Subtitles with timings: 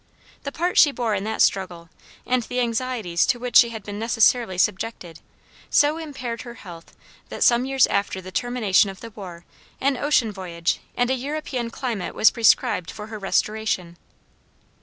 [0.41, 1.91] The part she bore in that struggle,
[2.25, 5.19] and the anxieties to which she had been necessarily subjected,
[5.69, 6.95] so impaired her health
[7.29, 9.45] that some years after the termination of the war
[9.79, 13.95] an ocean voyage and a European climate was prescribed for her restoration.